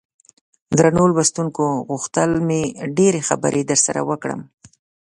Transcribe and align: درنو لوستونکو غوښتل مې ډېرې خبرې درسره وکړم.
درنو 0.77 1.03
لوستونکو 1.13 1.65
غوښتل 1.89 2.31
مې 2.47 2.61
ډېرې 2.97 3.21
خبرې 3.29 3.61
درسره 3.71 3.99
وکړم. 4.09 4.41